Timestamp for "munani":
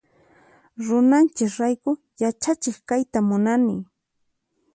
3.27-3.75